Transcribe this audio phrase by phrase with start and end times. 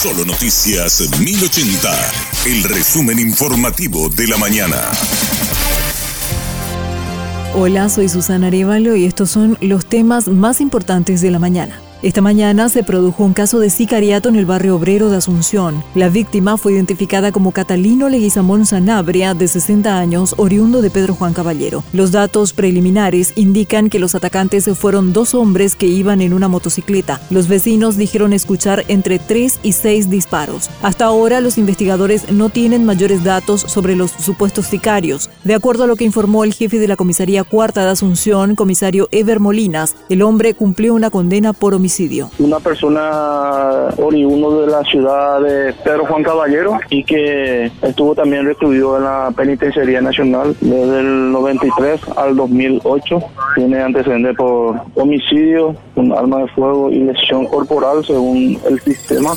[0.00, 1.90] Solo Noticias 1080,
[2.46, 4.76] el resumen informativo de la mañana.
[7.52, 11.80] Hola, soy Susana Arevalo y estos son los temas más importantes de la mañana.
[12.00, 15.82] Esta mañana se produjo un caso de sicariato en el barrio obrero de Asunción.
[15.96, 21.32] La víctima fue identificada como Catalino Leguizamón Sanabria, de 60 años, oriundo de Pedro Juan
[21.32, 21.82] Caballero.
[21.92, 27.20] Los datos preliminares indican que los atacantes fueron dos hombres que iban en una motocicleta.
[27.30, 30.70] Los vecinos dijeron escuchar entre 3 y 6 disparos.
[30.82, 35.30] Hasta ahora los investigadores no tienen mayores datos sobre los supuestos sicarios.
[35.42, 39.08] De acuerdo a lo que informó el jefe de la comisaría cuarta de Asunción, comisario
[39.10, 41.87] Ever Molinas, el hombre cumplió una condena por homicidio
[42.38, 48.96] una persona oriundo de la ciudad de Pedro Juan Caballero y que estuvo también recluido
[48.96, 53.20] en la Penitenciaría Nacional desde el 93 al 2008.
[53.54, 59.30] Tiene antecedentes por homicidio, un arma de fuego y lesión corporal según el sistema.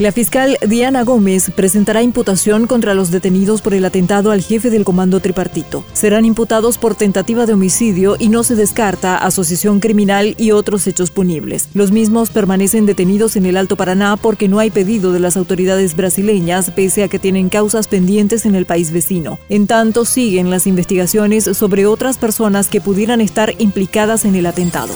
[0.00, 4.82] La fiscal Diana Gómez presentará imputación contra los detenidos por el atentado al jefe del
[4.84, 5.84] comando tripartito.
[5.92, 11.12] Serán imputados por tentativa de homicidio y no se descarta asociación criminal y otros hechos
[11.12, 11.68] punibles.
[11.74, 15.94] Los mismos permanecen detenidos en el Alto Paraná porque no hay pedido de las autoridades
[15.94, 19.38] brasileñas pese a que tienen causas pendientes en el país vecino.
[19.48, 24.92] En tanto, siguen las investigaciones sobre otras personas que pudieran estar implicadas en el atentado.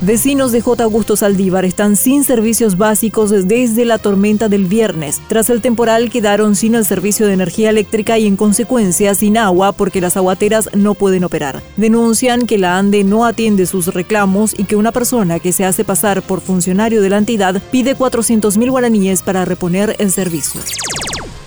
[0.00, 0.84] Vecinos de J.
[0.84, 5.20] Augusto Saldívar están sin servicios básicos desde la tormenta del viernes.
[5.26, 9.72] Tras el temporal quedaron sin el servicio de energía eléctrica y en consecuencia sin agua
[9.72, 11.64] porque las aguateras no pueden operar.
[11.76, 15.82] Denuncian que la ANDE no atiende sus reclamos y que una persona que se hace
[15.82, 20.60] pasar por funcionario de la entidad pide 400 mil guaraníes para reponer el servicio.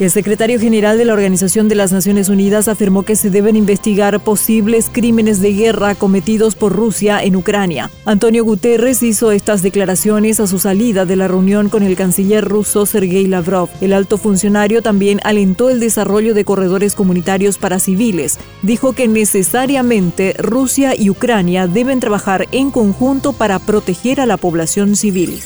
[0.00, 4.18] El secretario general de la Organización de las Naciones Unidas afirmó que se deben investigar
[4.20, 7.90] posibles crímenes de guerra cometidos por Rusia en Ucrania.
[8.06, 12.86] Antonio Guterres hizo estas declaraciones a su salida de la reunión con el canciller ruso
[12.86, 13.68] Sergei Lavrov.
[13.82, 18.38] El alto funcionario también alentó el desarrollo de corredores comunitarios para civiles.
[18.62, 24.96] Dijo que necesariamente Rusia y Ucrania deben trabajar en conjunto para proteger a la población
[24.96, 25.42] civil.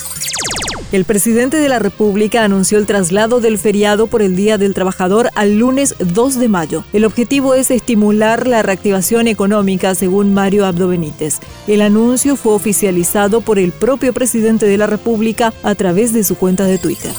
[0.94, 5.28] El presidente de la República anunció el traslado del feriado por el Día del Trabajador
[5.34, 6.84] al lunes 2 de mayo.
[6.92, 11.40] El objetivo es estimular la reactivación económica, según Mario Abdo Benítez.
[11.66, 16.36] El anuncio fue oficializado por el propio presidente de la República a través de su
[16.36, 17.10] cuenta de Twitter.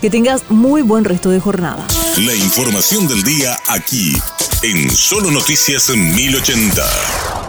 [0.00, 1.86] Que tengas muy buen resto de jornada.
[2.20, 4.16] La información del día aquí,
[4.62, 7.41] en Solo Noticias 1080.